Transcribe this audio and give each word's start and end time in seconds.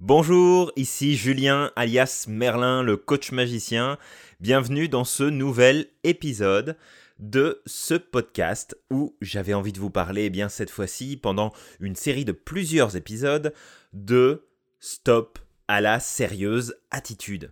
Bonjour, 0.00 0.70
ici 0.76 1.16
Julien 1.16 1.72
alias 1.74 2.26
Merlin, 2.28 2.84
le 2.84 2.96
coach 2.96 3.32
magicien. 3.32 3.98
Bienvenue 4.38 4.88
dans 4.88 5.02
ce 5.02 5.24
nouvel 5.24 5.88
épisode 6.04 6.76
de 7.18 7.60
ce 7.66 7.94
podcast 7.94 8.78
où 8.92 9.16
j'avais 9.20 9.54
envie 9.54 9.72
de 9.72 9.80
vous 9.80 9.90
parler, 9.90 10.26
eh 10.26 10.30
bien 10.30 10.48
cette 10.48 10.70
fois-ci, 10.70 11.16
pendant 11.16 11.52
une 11.80 11.96
série 11.96 12.24
de 12.24 12.30
plusieurs 12.30 12.94
épisodes, 12.94 13.52
de 13.92 14.46
stop 14.78 15.40
à 15.66 15.80
la 15.80 15.98
sérieuse 15.98 16.76
attitude. 16.92 17.50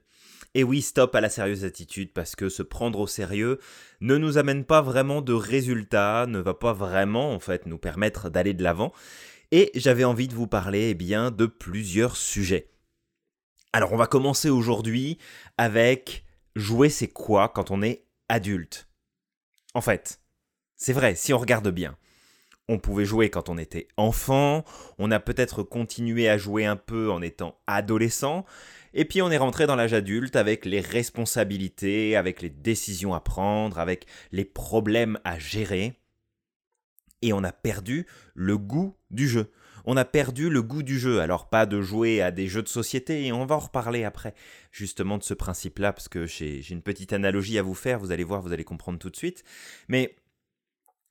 Et 0.55 0.63
oui, 0.63 0.83
stop 0.83 1.17
à 1.17 1.21
la 1.21 1.29
sérieuse 1.29 1.65
attitude, 1.65 2.13
parce 2.13 2.37
que 2.37 2.49
se 2.49 2.63
prendre 2.63 3.01
au 3.01 3.09
sérieux 3.09 3.59
ne 4.01 4.17
nous 4.17 4.39
amène 4.39 4.65
pas 4.65 4.83
vraiment 4.83 5.21
de 5.21 5.33
résultats, 5.33 6.27
ne 6.29 6.39
va 6.39 6.55
pas 6.55 6.73
vraiment 6.73 7.35
en 7.35 7.41
fait 7.41 7.67
nous 7.67 7.77
permettre 7.77 8.31
d'aller 8.31 8.55
de 8.55 8.63
l'avant 8.63 8.93
et 9.53 9.71
j'avais 9.75 10.05
envie 10.05 10.29
de 10.29 10.35
vous 10.35 10.47
parler 10.47 10.91
eh 10.91 10.95
bien, 10.95 11.31
de 11.31 11.47
plusieurs 11.47 12.17
sujets. 12.17 12.71
Alors 13.73 13.93
on 13.93 13.97
va 13.97 14.07
commencer 14.07 14.49
aujourd'hui 14.49 15.19
avec 15.59 16.25
jouer 16.55 16.89
c'est 16.89 17.09
quoi 17.09 17.49
quand 17.49 17.71
on 17.71 17.83
est 17.83 18.07
adulte? 18.29 18.89
En 19.75 19.81
fait, 19.81 20.21
c'est 20.77 20.93
vrai, 20.93 21.15
si 21.15 21.33
on 21.33 21.39
regarde 21.39 21.71
bien, 21.71 21.97
on 22.69 22.79
pouvait 22.79 23.05
jouer 23.05 23.31
quand 23.31 23.49
on 23.49 23.59
était 23.59 23.89
enfant, 23.97 24.65
on 24.99 25.11
a 25.11 25.21
peut-être 25.21 25.63
continué 25.63 26.29
à 26.29 26.39
jouer 26.39 26.65
un 26.65 26.77
peu 26.77 27.11
en 27.11 27.23
étant 27.23 27.59
adolescent, 27.67 28.45
et 28.95 29.05
puis 29.05 29.21
on 29.23 29.31
est 29.31 29.37
rentré 29.37 29.67
dans 29.67 29.77
l'âge 29.77 29.93
adulte 29.93 30.37
avec 30.37 30.65
les 30.65 30.81
responsabilités, 30.81 32.17
avec 32.17 32.41
les 32.43 32.51
décisions 32.51 33.15
à 33.15 33.21
prendre, 33.21 33.79
avec 33.79 34.07
les 34.33 34.45
problèmes 34.45 35.19
à 35.25 35.39
gérer 35.39 36.01
et 37.23 37.33
on 37.33 37.45
a 37.45 37.53
perdu 37.53 38.07
le 38.35 38.59
goût 38.59 38.97
du 39.11 39.29
jeu. 39.29 39.51
On 39.85 39.97
a 39.97 40.05
perdu 40.05 40.51
le 40.51 40.63
goût 40.63 40.83
du 40.83 40.99
jeu. 40.99 41.21
Alors 41.21 41.49
pas 41.49 41.65
de 41.65 41.81
jouer 41.81 42.21
à 42.21 42.33
des 42.33 42.49
jeux 42.49 42.63
de 42.63 42.69
société, 42.69 43.27
et 43.27 43.33
on 43.33 43.47
va 43.47 43.55
en 43.55 43.61
reparler 43.61 44.05
après 44.05 44.35
justement 44.73 45.17
de 45.17 45.23
ce 45.23 45.35
principe-là, 45.35 45.93
parce 45.93 46.09
que 46.09 46.27
j'ai 46.27 46.63
une 46.71 46.83
petite 46.83 47.13
analogie 47.13 47.59
à 47.59 47.63
vous 47.63 47.75
faire, 47.75 48.01
vous 48.01 48.11
allez 48.11 48.25
voir, 48.25 48.43
vous 48.43 48.53
allez 48.53 48.65
comprendre 48.65 48.99
tout 48.99 49.11
de 49.11 49.17
suite. 49.17 49.45
Mais 49.89 50.17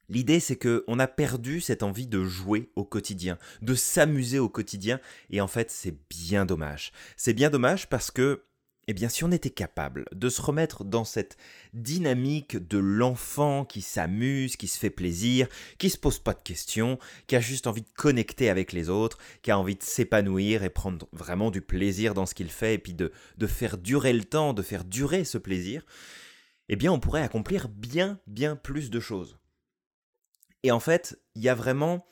L'idée, 0.08 0.40
c'est 0.40 0.56
que 0.56 0.84
on 0.88 1.00
a 1.00 1.08
perdu 1.08 1.62
cette 1.62 1.82
envie 1.82 2.06
de 2.06 2.24
jouer 2.24 2.70
au 2.76 2.86
quotidien, 2.86 3.40
de 3.62 3.74
s'amuser 3.74 4.38
au 4.38 4.50
quotidien, 4.50 5.00
et 5.32 5.42
en 5.42 5.48
fait, 5.48 5.72
c'est 5.72 5.98
bien 6.10 6.46
dommage. 6.46 6.92
C'est 7.18 7.34
bien 7.34 7.50
dommage 7.50 7.90
parce 7.90 8.12
que 8.12 8.44
eh 8.88 8.94
bien, 8.94 9.10
si 9.10 9.24
on 9.24 9.32
était 9.32 9.50
capable 9.50 10.06
de 10.12 10.30
se 10.30 10.42
remettre 10.42 10.84
dans 10.84 11.06
cette 11.06 11.38
dynamique 11.74 12.58
de 12.58 12.78
l'enfant 12.78 13.66
qui 13.66 13.82
s'amuse, 13.82 14.58
qui 14.58 14.68
se 14.68 14.78
fait 14.78 14.92
plaisir, 14.92 15.48
qui 15.80 15.90
se 15.90 15.98
pose 15.98 16.20
pas 16.20 16.34
de 16.34 16.42
questions, 16.42 17.00
qui 17.26 17.36
a 17.36 17.40
juste 17.40 17.66
envie 17.66 17.82
de 17.82 17.90
connecter 17.96 18.50
avec 18.50 18.74
les 18.74 18.90
autres, 18.90 19.18
qui 19.42 19.50
a 19.50 19.58
envie 19.58 19.76
de 19.76 19.84
s'épanouir 19.84 20.64
et 20.64 20.70
prendre 20.70 21.08
vraiment 21.12 21.50
du 21.50 21.62
plaisir 21.62 22.14
dans 22.14 22.28
ce 22.28 22.36
qu'il 22.36 22.52
fait, 22.52 22.76
et 22.76 22.78
puis 22.78 22.94
de, 22.94 23.12
de 23.38 23.48
faire 23.48 23.78
durer 23.78 24.14
le 24.14 24.24
temps, 24.24 24.54
de 24.54 24.62
faire 24.62 24.86
durer 24.86 25.26
ce 25.26 25.40
plaisir, 25.40 25.84
eh 26.70 26.76
bien, 26.76 26.92
on 26.92 27.00
pourrait 27.00 27.24
accomplir 27.24 27.70
bien, 27.70 28.20
bien 28.28 28.56
plus 28.56 28.92
de 28.92 29.00
choses. 29.00 29.40
Et 30.62 30.72
en 30.72 30.80
fait, 30.80 31.20
il 31.34 31.44
y 31.44 31.50
a 31.50 31.56
vraiment 31.56 32.06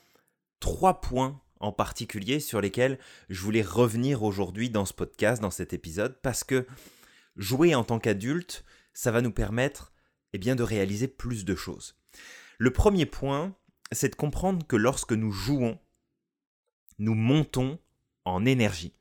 trois 0.60 1.02
points 1.02 1.43
en 1.64 1.72
particulier 1.72 2.40
sur 2.40 2.62
lesquels 2.62 3.00
je 3.30 3.42
voulais 3.42 3.62
revenir 3.62 4.24
aujourd'hui 4.24 4.70
dans 4.70 4.86
ce 4.86 4.94
podcast, 4.94 5.42
dans 5.42 5.50
cet 5.50 5.74
épisode, 5.74 6.20
parce 6.22 6.44
que 6.44 6.68
jouer 7.38 7.74
en 7.74 7.84
tant 7.84 8.00
qu'adulte, 8.00 8.66
ça 8.94 9.12
va 9.12 9.22
nous 9.22 9.32
permettre 9.32 9.94
eh 10.34 10.38
bien, 10.38 10.56
de 10.56 10.64
réaliser 10.64 11.08
plus 11.08 11.46
de 11.46 11.56
choses. 11.56 11.96
Le 12.58 12.72
premier 12.72 13.06
point, 13.06 13.56
c'est 13.92 14.10
de 14.10 14.16
comprendre 14.16 14.68
que 14.68 14.76
lorsque 14.76 15.14
nous 15.14 15.32
jouons, 15.32 15.80
nous 17.00 17.16
montons 17.16 17.80
en 18.26 18.46
énergie. 18.46 18.94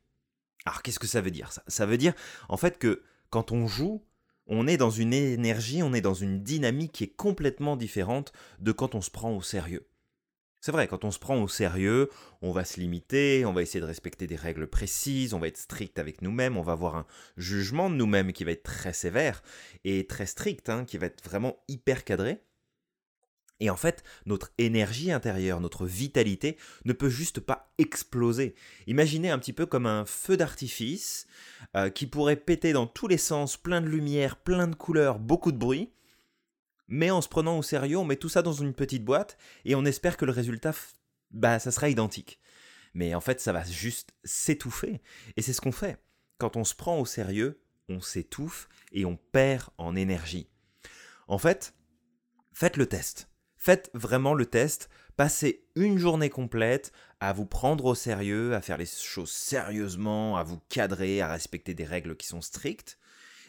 Alors 0.65 0.83
qu'est-ce 0.83 0.99
que 1.01 1.07
ça 1.07 1.21
veut 1.21 1.31
dire 1.31 1.53
ça? 1.53 1.65
Ça 1.67 1.87
veut 1.87 1.99
dire 1.99 2.15
en 2.49 2.57
fait 2.57 2.79
que 2.79 3.03
quand 3.31 3.51
on 3.51 3.67
joue, 3.67 4.05
on 4.47 4.69
est 4.69 4.77
dans 4.77 4.91
une 4.91 5.13
énergie, 5.13 5.83
on 5.83 5.95
est 5.95 6.01
dans 6.01 6.15
une 6.15 6.43
dynamique 6.43 6.93
qui 6.93 7.05
est 7.05 7.17
complètement 7.17 7.77
différente 7.77 8.33
de 8.61 8.71
quand 8.71 8.95
on 8.95 9.01
se 9.01 9.11
prend 9.11 9.35
au 9.35 9.43
sérieux. 9.43 9.87
C'est 10.65 10.71
vrai, 10.71 10.87
quand 10.87 11.05
on 11.05 11.11
se 11.11 11.19
prend 11.19 11.43
au 11.43 11.49
sérieux, 11.49 12.09
on 12.41 12.53
va 12.53 12.65
se 12.65 12.79
limiter, 12.79 13.45
on 13.45 13.53
va 13.53 13.63
essayer 13.63 13.81
de 13.81 13.85
respecter 13.85 14.29
des 14.29 14.37
règles 14.37 14.69
précises, 14.69 15.35
on 15.35 15.41
va 15.41 15.49
être 15.49 15.57
strict 15.57 15.99
avec 15.99 16.23
nous-mêmes, 16.23 16.57
on 16.57 16.63
va 16.63 16.71
avoir 16.71 16.95
un 16.95 17.07
jugement 17.37 17.91
de 17.91 17.97
nous-mêmes 17.97 18.33
qui 18.33 18.45
va 18.45 18.53
être 18.53 18.63
très 18.63 18.93
sévère 18.93 19.43
et 19.83 20.07
très 20.07 20.25
strict, 20.25 20.69
hein, 20.69 20.85
qui 20.85 20.99
va 20.99 21.07
être 21.07 21.25
vraiment 21.25 21.57
hyper 21.67 22.05
cadré. 22.05 22.45
Et 23.59 23.71
en 23.71 23.77
fait, 23.77 24.05
notre 24.25 24.53
énergie 24.57 25.11
intérieure, 25.11 25.61
notre 25.61 25.85
vitalité 25.85 26.57
ne 26.85 26.93
peut 26.93 27.09
juste 27.09 27.41
pas 27.41 27.73
exploser. 27.79 28.55
Imaginez 28.87 29.31
un 29.31 29.41
petit 29.41 29.53
peu 29.53 29.67
comme 29.67 29.87
un 29.87 30.05
feu 30.05 30.37
d'artifice 30.37 31.27
euh, 31.75 31.91
qui 31.91 32.07
pourrait 32.07 32.37
péter 32.37 32.73
dans 32.73 32.87
tous 32.87 33.09
les 33.09 33.19
sens, 33.19 33.57
plein 33.57 33.81
de 33.81 33.89
lumière, 33.89 34.37
plein 34.37 34.69
de 34.69 34.77
couleurs, 34.77 35.19
beaucoup 35.19 35.51
de 35.51 35.59
bruit 35.59 35.91
mais 36.93 37.11
en 37.11 37.23
se 37.23 37.29
prenant 37.29 37.57
au 37.57 37.63
sérieux, 37.63 37.97
on 37.97 38.05
met 38.05 38.17
tout 38.17 38.29
ça 38.29 38.43
dans 38.43 38.53
une 38.53 38.75
petite 38.75 39.03
boîte 39.03 39.39
et 39.65 39.75
on 39.75 39.87
espère 39.87 40.19
que 40.19 40.27
le 40.27 40.31
résultat, 40.31 40.75
bah, 41.31 41.59
ça 41.59 41.71
sera 41.71 41.89
identique. 41.89 42.39
Mais 42.93 43.15
en 43.15 43.23
fait, 43.23 43.41
ça 43.41 43.55
va 43.55 43.65
juste 43.65 44.11
s'étouffer. 44.25 45.01
Et 45.39 45.41
c'est 45.41 45.55
ce 45.55 45.63
qu'on 45.63 45.73
fait. 45.73 45.97
Quand 46.37 46.55
on 46.55 46.65
se 46.65 46.75
prend 46.75 47.01
au 47.01 47.07
sérieux, 47.07 47.63
on 47.89 48.03
s'étouffe 48.03 48.69
et 48.93 49.07
on 49.07 49.17
perd 49.17 49.71
en 49.79 49.97
énergie. 49.97 50.51
En 51.29 51.39
fait, 51.39 51.75
faites 52.53 52.77
le 52.77 52.85
test. 52.85 53.31
Faites 53.57 53.91
vraiment 53.95 54.35
le 54.35 54.45
test. 54.45 54.91
Passez 55.17 55.65
une 55.77 55.97
journée 55.97 56.29
complète 56.29 56.93
à 57.21 57.33
vous 57.33 57.47
prendre 57.47 57.87
au 57.87 57.95
sérieux, 57.95 58.55
à 58.55 58.61
faire 58.61 58.77
les 58.77 58.85
choses 58.85 59.33
sérieusement, 59.33 60.37
à 60.37 60.43
vous 60.43 60.61
cadrer, 60.69 61.23
à 61.23 61.29
respecter 61.29 61.73
des 61.73 61.87
règles 61.87 62.19
qui 62.19 62.27
sont 62.27 62.43
strictes 62.43 62.99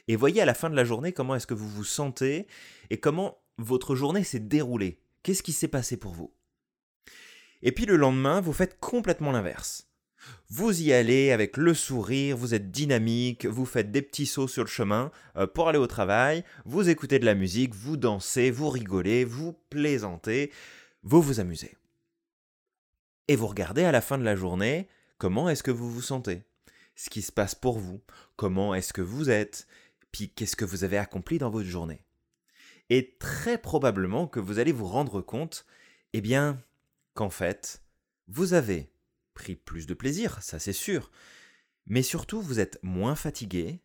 et 0.08 0.16
voyez 0.16 0.42
à 0.42 0.46
la 0.46 0.54
fin 0.54 0.70
de 0.70 0.76
la 0.76 0.84
journée 0.84 1.14
comment 1.14 1.36
est-ce 1.36 1.48
que 1.48 1.54
vous 1.54 1.70
vous 1.70 1.84
sentez 1.84 2.48
et 2.90 3.00
comment 3.00 3.38
votre 3.58 3.96
journée 3.96 4.24
s'est 4.24 4.40
déroulée. 4.40 5.00
Qu'est-ce 5.24 5.44
qui 5.44 5.54
s'est 5.54 5.68
passé 5.68 5.98
pour 5.98 6.14
vous? 6.14 6.34
Et 7.62 7.72
puis 7.72 7.86
le 7.86 7.96
lendemain, 7.96 8.42
vous 8.42 8.54
faites 8.54 8.80
complètement 8.80 9.32
l'inverse. 9.32 9.88
Vous 10.50 10.82
y 10.82 10.94
allez 10.94 11.32
avec 11.32 11.58
le 11.58 11.74
sourire, 11.74 12.38
vous 12.38 12.54
êtes 12.54 12.72
dynamique, 12.72 13.46
vous 13.46 13.66
faites 13.66 13.92
des 13.92 14.02
petits 14.02 14.26
sauts 14.26 14.48
sur 14.48 14.64
le 14.64 14.70
chemin 14.70 15.12
euh, 15.36 15.48
pour 15.48 15.68
aller 15.68 15.80
au 15.80 15.88
travail, 15.88 16.44
vous 16.66 16.90
écoutez 16.90 17.20
de 17.20 17.26
la 17.26 17.36
musique, 17.36 17.74
vous 17.74 17.98
dansez, 17.98 18.52
vous 18.52 18.70
rigolez, 18.70 19.26
vous 19.26 19.54
plaisantez, 19.70 20.52
vous 21.02 21.22
vous 21.22 21.40
amusez. 21.40 21.76
Et 23.28 23.36
vous 23.36 23.48
regardez 23.48 23.84
à 23.84 23.92
la 23.92 24.02
fin 24.02 24.18
de 24.18 24.24
la 24.24 24.36
journée 24.36 24.88
comment 25.18 25.50
est-ce 25.50 25.64
que 25.64 25.72
vous 25.72 25.92
vous 25.92 26.02
sentez, 26.02 26.44
ce 26.96 27.10
qui 27.10 27.22
se 27.22 27.32
passe 27.32 27.56
pour 27.56 27.80
vous, 27.80 28.02
comment 28.36 28.76
est-ce 28.76 28.94
que 28.94 29.02
vous 29.02 29.30
êtes, 29.30 29.68
puis 30.14 30.30
qu'est-ce 30.30 30.56
que 30.56 30.64
vous 30.64 30.86
avez 30.86 30.98
accompli 30.98 31.40
dans 31.40 31.50
votre 31.50 31.68
journée? 31.68 32.06
Et 32.90 33.18
très 33.18 33.58
probablement 33.58 34.28
que 34.28 34.40
vous 34.40 34.60
allez 34.60 34.72
vous 34.72 34.88
rendre 34.88 35.22
compte, 35.22 35.66
eh 36.14 36.22
bien, 36.22 36.64
qu'en 37.16 37.30
fait, 37.30 37.84
vous 38.28 38.54
avez 38.54 38.94
pris 39.34 39.56
plus 39.56 39.88
de 39.88 39.94
plaisir, 39.94 40.42
ça 40.42 40.60
c'est 40.60 40.72
sûr, 40.72 41.12
mais 41.88 42.04
surtout 42.04 42.42
vous 42.42 42.60
êtes 42.60 42.80
moins 42.84 43.16
fatigué, 43.16 43.82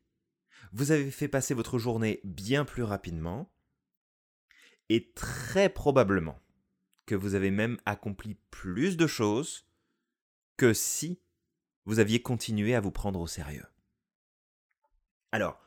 vous 0.72 0.92
avez 0.92 1.10
fait 1.10 1.28
passer 1.28 1.54
votre 1.54 1.78
journée 1.78 2.20
bien 2.24 2.66
plus 2.66 2.82
rapidement, 2.82 3.50
et 4.90 5.10
très 5.12 5.70
probablement 5.70 6.40
que 7.06 7.14
vous 7.14 7.34
avez 7.34 7.50
même 7.50 7.78
accompli 7.86 8.34
plus 8.50 8.98
de 8.98 9.06
choses 9.06 9.66
que 10.58 10.74
si 10.74 11.22
vous 11.86 12.00
aviez 12.00 12.20
continué 12.20 12.74
à 12.74 12.80
vous 12.80 12.90
prendre 12.90 13.20
au 13.20 13.26
sérieux. 13.26 13.66
Alors, 15.32 15.58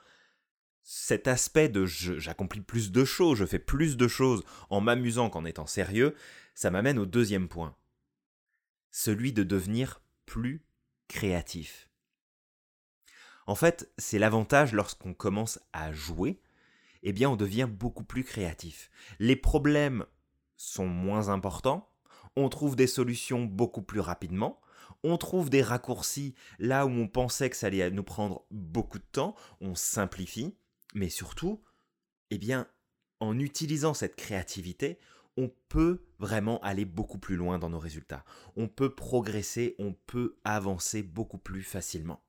cet 0.83 1.27
aspect 1.27 1.69
de 1.69 1.85
j'accomplis 1.85 2.61
plus 2.61 2.91
de 2.91 3.05
choses, 3.05 3.37
je 3.37 3.45
fais 3.45 3.59
plus 3.59 3.97
de 3.97 4.07
choses 4.07 4.43
en 4.69 4.81
m'amusant 4.81 5.29
qu'en 5.29 5.45
étant 5.45 5.67
sérieux, 5.67 6.15
ça 6.55 6.71
m'amène 6.71 6.99
au 6.99 7.05
deuxième 7.05 7.47
point. 7.47 7.75
Celui 8.89 9.31
de 9.33 9.43
devenir 9.43 10.01
plus 10.25 10.65
créatif. 11.07 11.89
En 13.47 13.55
fait, 13.55 13.91
c'est 13.97 14.19
l'avantage 14.19 14.73
lorsqu'on 14.73 15.13
commence 15.13 15.59
à 15.73 15.91
jouer, 15.91 16.41
eh 17.03 17.13
bien 17.13 17.29
on 17.29 17.35
devient 17.35 17.67
beaucoup 17.69 18.03
plus 18.03 18.23
créatif. 18.23 18.89
Les 19.19 19.35
problèmes 19.35 20.05
sont 20.57 20.87
moins 20.87 21.29
importants, 21.29 21.89
on 22.35 22.49
trouve 22.49 22.75
des 22.75 22.87
solutions 22.87 23.43
beaucoup 23.43 23.81
plus 23.81 23.99
rapidement, 23.99 24.61
on 25.03 25.17
trouve 25.17 25.49
des 25.49 25.63
raccourcis 25.63 26.35
là 26.59 26.85
où 26.85 26.89
on 26.89 27.07
pensait 27.07 27.49
que 27.49 27.55
ça 27.55 27.67
allait 27.67 27.89
nous 27.91 28.03
prendre 28.03 28.45
beaucoup 28.51 28.99
de 28.99 29.07
temps, 29.11 29.35
on 29.59 29.75
simplifie, 29.75 30.55
mais 30.93 31.09
surtout, 31.09 31.61
eh 32.29 32.37
bien, 32.37 32.67
en 33.19 33.37
utilisant 33.39 33.93
cette 33.93 34.15
créativité, 34.15 34.97
on 35.37 35.51
peut 35.69 36.03
vraiment 36.19 36.59
aller 36.61 36.85
beaucoup 36.85 37.19
plus 37.19 37.35
loin 37.35 37.59
dans 37.59 37.69
nos 37.69 37.79
résultats. 37.79 38.25
On 38.55 38.67
peut 38.67 38.93
progresser, 38.93 39.75
on 39.79 39.93
peut 39.93 40.37
avancer 40.43 41.03
beaucoup 41.03 41.37
plus 41.37 41.63
facilement. 41.63 42.21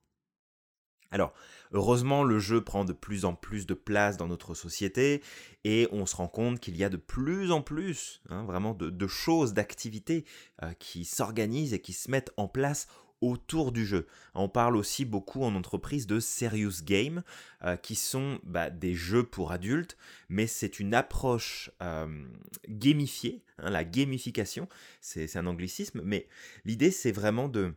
Alors, 1.12 1.34
heureusement, 1.72 2.24
le 2.24 2.38
jeu 2.38 2.64
prend 2.64 2.86
de 2.86 2.94
plus 2.94 3.26
en 3.26 3.34
plus 3.34 3.66
de 3.66 3.74
place 3.74 4.16
dans 4.16 4.28
notre 4.28 4.54
société 4.54 5.22
et 5.62 5.86
on 5.92 6.06
se 6.06 6.16
rend 6.16 6.26
compte 6.26 6.58
qu'il 6.58 6.74
y 6.74 6.84
a 6.84 6.88
de 6.88 6.96
plus 6.96 7.52
en 7.52 7.60
plus, 7.60 8.22
hein, 8.30 8.44
vraiment, 8.44 8.72
de, 8.72 9.06
choses, 9.06 9.52
d'activités 9.52 10.24
euh, 10.62 10.72
qui 10.72 11.04
s'organisent 11.04 11.74
et 11.74 11.82
qui 11.82 11.92
se 11.92 12.10
mettent 12.10 12.32
en 12.38 12.48
place 12.48 12.88
autour 13.22 13.72
du 13.72 13.86
jeu. 13.86 14.06
On 14.34 14.48
parle 14.48 14.76
aussi 14.76 15.06
beaucoup 15.06 15.42
en 15.44 15.54
entreprise 15.54 16.06
de 16.06 16.20
serious 16.20 16.82
game, 16.84 17.22
euh, 17.64 17.76
qui 17.76 17.94
sont 17.94 18.38
bah, 18.42 18.68
des 18.68 18.94
jeux 18.94 19.24
pour 19.24 19.52
adultes, 19.52 19.96
mais 20.28 20.46
c'est 20.46 20.78
une 20.78 20.92
approche 20.92 21.70
euh, 21.82 22.26
gamifiée, 22.68 23.42
hein, 23.58 23.70
la 23.70 23.84
gamification, 23.84 24.68
c'est 25.00 25.36
un 25.36 25.46
anglicisme, 25.46 26.02
mais 26.04 26.28
l'idée 26.66 26.90
c'est 26.90 27.12
vraiment 27.12 27.48
de 27.48 27.72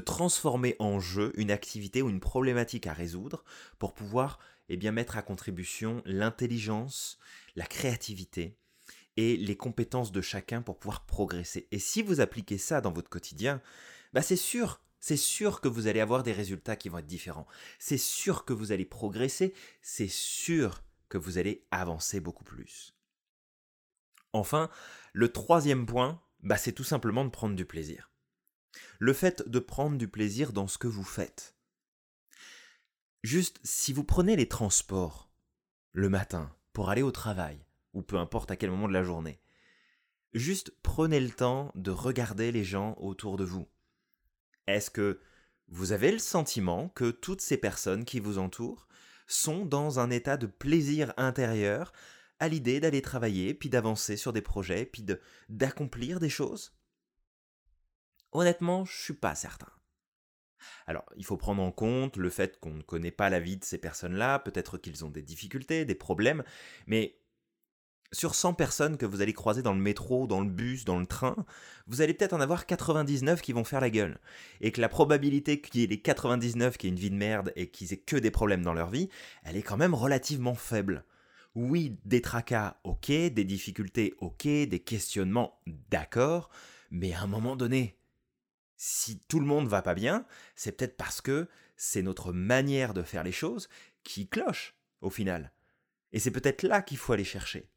transformer 0.00 0.76
en 0.78 1.00
jeu 1.00 1.32
une 1.36 1.50
activité 1.50 2.00
ou 2.00 2.08
une 2.08 2.20
problématique 2.20 2.86
à 2.86 2.92
résoudre 2.94 3.44
pour 3.78 3.92
pouvoir 3.92 4.38
eh 4.72 4.76
bien, 4.76 4.92
mettre 4.92 5.18
à 5.18 5.22
contribution 5.22 6.00
l'intelligence, 6.06 7.18
la 7.56 7.66
créativité 7.66 8.56
et 9.16 9.36
les 9.36 9.56
compétences 9.56 10.12
de 10.12 10.20
chacun 10.20 10.62
pour 10.62 10.78
pouvoir 10.78 11.04
progresser. 11.06 11.66
Et 11.72 11.80
si 11.80 12.02
vous 12.02 12.20
appliquez 12.20 12.56
ça 12.56 12.80
dans 12.80 12.92
votre 12.92 13.10
quotidien, 13.10 13.60
bah 14.12 14.22
c'est 14.22 14.36
sûr, 14.36 14.82
c'est 15.00 15.16
sûr 15.16 15.60
que 15.60 15.68
vous 15.68 15.86
allez 15.86 16.00
avoir 16.00 16.22
des 16.22 16.32
résultats 16.32 16.76
qui 16.76 16.88
vont 16.88 16.98
être 16.98 17.06
différents. 17.06 17.46
C'est 17.78 17.98
sûr 17.98 18.44
que 18.44 18.52
vous 18.52 18.72
allez 18.72 18.84
progresser, 18.84 19.54
c'est 19.82 20.08
sûr 20.08 20.82
que 21.08 21.18
vous 21.18 21.38
allez 21.38 21.66
avancer 21.70 22.20
beaucoup 22.20 22.44
plus. 22.44 22.94
Enfin, 24.32 24.70
le 25.12 25.32
troisième 25.32 25.86
point, 25.86 26.22
bah 26.42 26.56
c'est 26.56 26.72
tout 26.72 26.84
simplement 26.84 27.24
de 27.24 27.30
prendre 27.30 27.56
du 27.56 27.64
plaisir. 27.64 28.10
Le 28.98 29.12
fait 29.12 29.48
de 29.48 29.58
prendre 29.58 29.98
du 29.98 30.08
plaisir 30.08 30.52
dans 30.52 30.68
ce 30.68 30.78
que 30.78 30.86
vous 30.86 31.04
faites. 31.04 31.56
Juste, 33.22 33.60
si 33.64 33.92
vous 33.92 34.04
prenez 34.04 34.36
les 34.36 34.48
transports 34.48 35.30
le 35.92 36.08
matin 36.08 36.54
pour 36.72 36.90
aller 36.90 37.02
au 37.02 37.10
travail, 37.10 37.66
ou 37.92 38.02
peu 38.02 38.16
importe 38.16 38.50
à 38.50 38.56
quel 38.56 38.70
moment 38.70 38.88
de 38.88 38.92
la 38.92 39.02
journée, 39.02 39.40
juste 40.32 40.72
prenez 40.82 41.20
le 41.20 41.30
temps 41.30 41.72
de 41.74 41.90
regarder 41.90 42.52
les 42.52 42.64
gens 42.64 42.94
autour 42.98 43.36
de 43.36 43.44
vous. 43.44 43.68
Est-ce 44.70 44.90
que 44.90 45.20
vous 45.68 45.92
avez 45.92 46.12
le 46.12 46.18
sentiment 46.18 46.88
que 46.90 47.10
toutes 47.10 47.40
ces 47.40 47.56
personnes 47.56 48.04
qui 48.04 48.20
vous 48.20 48.38
entourent 48.38 48.86
sont 49.26 49.64
dans 49.64 50.00
un 50.00 50.10
état 50.10 50.36
de 50.36 50.46
plaisir 50.46 51.12
intérieur 51.16 51.92
à 52.38 52.48
l'idée 52.48 52.80
d'aller 52.80 53.02
travailler, 53.02 53.52
puis 53.52 53.68
d'avancer 53.68 54.16
sur 54.16 54.32
des 54.32 54.42
projets, 54.42 54.86
puis 54.86 55.04
d'accomplir 55.48 56.20
des 56.20 56.30
choses? 56.30 56.76
Honnêtement, 58.32 58.84
je 58.84 58.96
suis 58.96 59.14
pas 59.14 59.34
certain. 59.34 59.70
Alors, 60.86 61.04
il 61.16 61.24
faut 61.24 61.36
prendre 61.36 61.62
en 61.62 61.72
compte 61.72 62.16
le 62.16 62.30
fait 62.30 62.58
qu'on 62.60 62.74
ne 62.74 62.82
connaît 62.82 63.10
pas 63.10 63.30
la 63.30 63.40
vie 63.40 63.56
de 63.56 63.64
ces 63.64 63.78
personnes-là, 63.78 64.38
peut-être 64.38 64.78
qu'ils 64.78 65.04
ont 65.04 65.10
des 65.10 65.22
difficultés, 65.22 65.84
des 65.84 65.94
problèmes, 65.94 66.44
mais 66.86 67.18
sur 68.12 68.34
100 68.34 68.54
personnes 68.54 68.96
que 68.96 69.06
vous 69.06 69.22
allez 69.22 69.32
croiser 69.32 69.62
dans 69.62 69.72
le 69.72 69.80
métro, 69.80 70.26
dans 70.26 70.40
le 70.40 70.50
bus, 70.50 70.84
dans 70.84 70.98
le 70.98 71.06
train, 71.06 71.36
vous 71.86 72.00
allez 72.00 72.14
peut-être 72.14 72.32
en 72.32 72.40
avoir 72.40 72.66
99 72.66 73.40
qui 73.40 73.52
vont 73.52 73.64
faire 73.64 73.80
la 73.80 73.90
gueule. 73.90 74.18
Et 74.60 74.72
que 74.72 74.80
la 74.80 74.88
probabilité 74.88 75.60
qu'il 75.60 75.80
y 75.80 75.84
ait 75.84 75.86
les 75.86 76.00
99 76.00 76.76
qui 76.76 76.86
aient 76.86 76.90
une 76.90 76.96
vie 76.96 77.10
de 77.10 77.16
merde 77.16 77.52
et 77.56 77.68
qu'ils 77.68 77.92
aient 77.92 77.98
que 77.98 78.16
des 78.16 78.30
problèmes 78.30 78.62
dans 78.62 78.74
leur 78.74 78.90
vie, 78.90 79.08
elle 79.44 79.56
est 79.56 79.62
quand 79.62 79.76
même 79.76 79.94
relativement 79.94 80.54
faible. 80.54 81.04
Oui, 81.54 81.98
des 82.04 82.22
tracas, 82.22 82.80
ok, 82.84 83.08
des 83.08 83.44
difficultés, 83.44 84.14
ok, 84.18 84.44
des 84.44 84.82
questionnements, 84.84 85.60
d'accord, 85.90 86.50
mais 86.90 87.12
à 87.12 87.22
un 87.22 87.26
moment 87.26 87.56
donné, 87.56 87.98
si 88.76 89.18
tout 89.28 89.40
le 89.40 89.46
monde 89.46 89.68
va 89.68 89.82
pas 89.82 89.94
bien, 89.94 90.24
c'est 90.54 90.72
peut-être 90.72 90.96
parce 90.96 91.20
que 91.20 91.48
c'est 91.76 92.02
notre 92.02 92.32
manière 92.32 92.94
de 92.94 93.02
faire 93.02 93.24
les 93.24 93.32
choses 93.32 93.68
qui 94.04 94.28
cloche, 94.28 94.74
au 95.00 95.10
final. 95.10 95.52
Et 96.12 96.18
c'est 96.18 96.30
peut-être 96.30 96.62
là 96.62 96.82
qu'il 96.82 96.98
faut 96.98 97.12
aller 97.12 97.24
chercher. 97.24 97.68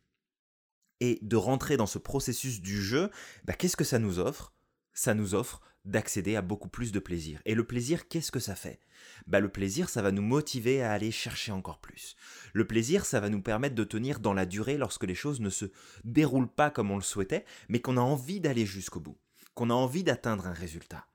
Et 1.03 1.19
de 1.21 1.35
rentrer 1.35 1.75
dans 1.75 1.85
ce 1.85 1.97
processus 1.97 2.61
du 2.61 2.81
jeu, 2.81 3.09
bah, 3.43 3.53
qu'est-ce 3.53 3.75
que 3.77 3.83
ça 3.83 3.99
nous 3.99 4.19
offre? 4.19 4.53
Ça 4.93 5.13
nous 5.13 5.35
offre 5.35 5.61
d'accéder 5.85 6.37
à 6.37 6.41
beaucoup 6.41 6.69
plus 6.69 6.93
de 6.93 6.99
plaisir. 6.99 7.41
Et 7.45 7.55
le 7.55 7.65
plaisir, 7.65 8.07
qu'est-ce 8.07 8.31
que 8.31 8.39
ça 8.39 8.55
fait? 8.55 8.79
Bah, 9.27 9.41
Le 9.41 9.49
plaisir, 9.49 9.89
ça 9.89 10.01
va 10.01 10.11
nous 10.11 10.21
motiver 10.21 10.81
à 10.81 10.93
aller 10.93 11.11
chercher 11.11 11.51
encore 11.51 11.79
plus. 11.79 12.15
Le 12.53 12.65
plaisir, 12.65 13.05
ça 13.05 13.19
va 13.19 13.29
nous 13.29 13.41
permettre 13.41 13.75
de 13.75 13.83
tenir 13.83 14.19
dans 14.19 14.33
la 14.33 14.45
durée 14.45 14.77
lorsque 14.77 15.03
les 15.03 15.15
choses 15.15 15.41
ne 15.41 15.49
se 15.49 15.65
déroulent 16.05 16.47
pas 16.47 16.69
comme 16.69 16.91
on 16.91 16.95
le 16.95 17.03
souhaitait, 17.03 17.43
mais 17.67 17.81
qu'on 17.81 17.97
a 17.97 18.01
envie 18.01 18.39
d'aller 18.39 18.65
jusqu'au 18.65 19.01
bout 19.01 19.17
qu'on 19.53 19.69
a 19.69 19.73
envie 19.73 20.03
d'atteindre 20.03 20.47
un 20.47 20.53
résultat. 20.53 21.05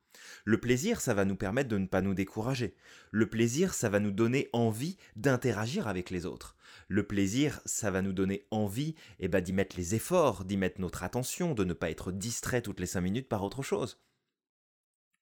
Le 0.45 0.59
plaisir, 0.59 1.01
ça 1.01 1.15
va 1.15 1.25
nous 1.25 1.37
permettre 1.37 1.69
de 1.69 1.79
ne 1.79 1.87
pas 1.87 2.01
nous 2.01 2.15
décourager. 2.15 2.75
Le 3.11 3.29
plaisir, 3.29 3.75
ça 3.75 3.89
va 3.89 4.01
nous 4.01 4.11
donner 4.11 4.49
envie 4.53 4.97
d'interagir 5.17 5.89
avec 5.89 6.11
les 6.11 6.27
autres. 6.27 6.57
Le 6.89 7.07
plaisir, 7.07 7.61
ça 7.65 7.91
va 7.91 8.03
nous 8.03 8.13
donner 8.13 8.47
envie 8.51 8.95
eh 9.19 9.29
ben, 9.29 9.41
d'y 9.41 9.53
mettre 9.53 9.77
les 9.77 9.95
efforts, 9.95 10.45
d'y 10.45 10.57
mettre 10.57 10.81
notre 10.81 11.03
attention, 11.03 11.55
de 11.55 11.65
ne 11.65 11.75
pas 11.75 11.91
être 11.91 12.13
distrait 12.13 12.63
toutes 12.63 12.81
les 12.81 12.87
cinq 12.87 13.03
minutes 13.03 13.29
par 13.29 13.45
autre 13.45 13.63
chose. 13.63 14.01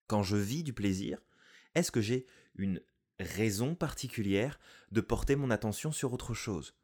Quand 0.06 0.22
je 0.22 0.36
vis 0.36 0.62
du 0.62 0.72
plaisir, 0.72 1.20
est-ce 1.74 1.90
que 1.90 2.00
j'ai 2.00 2.26
une 2.56 2.80
raison 3.18 3.74
particulière 3.74 4.60
de 4.92 5.00
porter 5.00 5.36
mon 5.36 5.50
attention 5.50 5.92
sur 5.92 6.12
autre 6.12 6.34
chose? 6.34 6.74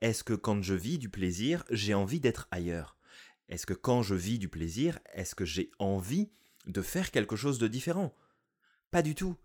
Est-ce 0.00 0.24
que 0.24 0.34
quand 0.34 0.62
je 0.62 0.74
vis 0.74 0.98
du 0.98 1.08
plaisir, 1.08 1.64
j'ai 1.70 1.94
envie 1.94 2.20
d'être 2.20 2.48
ailleurs? 2.50 2.96
Est-ce 3.48 3.66
que 3.66 3.74
quand 3.74 4.02
je 4.02 4.14
vis 4.14 4.38
du 4.38 4.48
plaisir, 4.48 4.98
est-ce 5.14 5.34
que 5.34 5.44
j'ai 5.44 5.70
envie 5.78 6.30
de 6.68 6.82
faire 6.82 7.10
quelque 7.10 7.36
chose 7.36 7.58
de 7.58 7.66
différent 7.66 8.14
Pas 8.90 9.02
du 9.02 9.14
tout. 9.14 9.36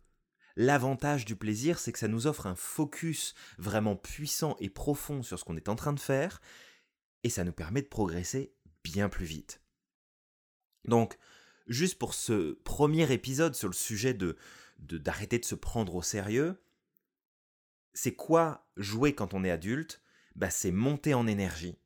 L'avantage 0.56 1.26
du 1.26 1.36
plaisir, 1.36 1.80
c'est 1.80 1.92
que 1.92 2.00
ça 2.00 2.08
nous 2.08 2.28
offre 2.28 2.46
un 2.46 2.56
focus 2.56 3.34
vraiment 3.58 3.96
puissant 3.96 4.56
et 4.60 4.70
profond 4.70 5.24
sur 5.24 5.40
ce 5.40 5.44
qu'on 5.44 5.58
est 5.58 5.70
en 5.70 5.76
train 5.76 5.94
de 5.94 6.00
faire, 6.00 6.42
et 7.24 7.30
ça 7.30 7.44
nous 7.44 7.54
permet 7.54 7.82
de 7.82 7.88
progresser 7.88 8.54
bien 8.84 9.10
plus 9.10 9.26
vite. 9.26 9.62
Donc, 10.86 11.18
juste 11.68 11.98
pour 11.98 12.14
ce 12.14 12.54
premier 12.64 13.12
épisode 13.12 13.56
sur 13.56 13.68
le 13.68 13.74
sujet 13.74 14.14
de 14.14 14.38
d'arrêter 14.80 15.40
de, 15.40 15.46
se 15.46 15.56
prendre 15.56 15.96
au 15.96 16.02
sérieux, 16.02 16.62
c'est 17.94 18.16
quoi 18.16 18.68
jouer 18.76 19.16
quand 19.16 19.34
on 19.34 19.46
est 19.46 19.52
adulte? 19.52 20.02
Bah, 20.36 20.50
C'est 20.50 20.72
monter 20.72 21.14
en 21.14 21.26
énergie, 21.26 21.78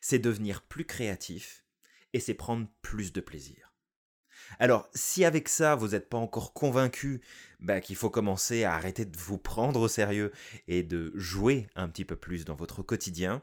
c'est 0.00 0.20
devenir 0.20 0.62
plus 0.62 0.84
créatif 0.84 1.64
et 2.12 2.20
c'est 2.20 2.34
prendre 2.34 2.68
plus 2.82 3.12
de 3.12 3.20
plaisir. 3.20 3.69
Alors, 4.58 4.88
si 4.94 5.24
avec 5.24 5.48
ça, 5.48 5.74
vous 5.74 5.88
n'êtes 5.88 6.08
pas 6.08 6.18
encore 6.18 6.52
convaincu 6.52 7.20
bah, 7.60 7.80
qu'il 7.80 7.96
faut 7.96 8.10
commencer 8.10 8.64
à 8.64 8.74
arrêter 8.74 9.04
de 9.04 9.16
vous 9.16 9.38
prendre 9.38 9.80
au 9.80 9.88
sérieux 9.88 10.32
et 10.68 10.82
de 10.82 11.12
jouer 11.14 11.66
un 11.76 11.88
petit 11.88 12.04
peu 12.04 12.16
plus 12.16 12.44
dans 12.44 12.54
votre 12.54 12.82
quotidien, 12.82 13.42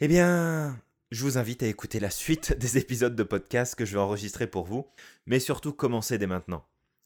eh 0.00 0.08
bien, 0.08 0.80
je 1.10 1.24
vous 1.24 1.38
invite 1.38 1.62
à 1.62 1.66
écouter 1.66 2.00
la 2.00 2.10
suite 2.10 2.52
des 2.58 2.78
épisodes 2.78 3.16
de 3.16 3.22
podcast 3.22 3.74
que 3.74 3.84
je 3.84 3.94
vais 3.94 4.02
enregistrer 4.02 4.46
pour 4.46 4.64
vous, 4.64 4.86
mais 5.26 5.40
surtout 5.40 5.72
commencez 5.72 6.18
dès 6.18 6.26
maintenant. 6.26 6.64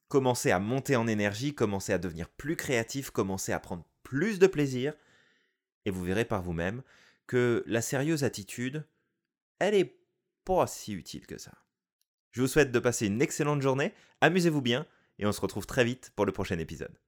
Commencez 0.09 0.51
à 0.51 0.59
monter 0.59 0.97
en 0.97 1.07
énergie, 1.07 1.55
commencez 1.55 1.93
à 1.93 1.99
devenir 1.99 2.29
plus 2.29 2.57
créatif, 2.57 3.11
commencez 3.11 3.53
à 3.53 3.61
prendre 3.61 3.87
plus 4.03 4.39
de 4.39 4.47
plaisir, 4.47 4.93
et 5.87 5.91
vous 5.91 6.05
verrez 6.05 6.27
par 6.27 6.43
vous-même 6.43 6.83
que 7.27 7.65
la 7.67 7.81
sérieuse 7.81 8.25
attitude, 8.25 8.85
elle 9.59 9.75
est 9.75 9.97
pas 10.45 10.67
si 10.67 10.93
utile 10.93 11.27
que 11.27 11.39
ça. 11.39 11.62
Je 12.33 12.41
vous 12.41 12.49
souhaite 12.49 12.73
de 12.73 12.79
passer 12.79 13.07
une 13.07 13.23
excellente 13.23 13.63
journée, 13.63 13.93
amusez-vous 14.21 14.63
bien, 14.63 14.87
et 15.19 15.27
on 15.27 15.33
se 15.33 15.41
retrouve 15.41 15.67
très 15.67 15.85
vite 15.85 16.13
pour 16.17 16.27
le 16.27 16.33
prochain 16.33 16.59
épisode. 16.59 16.99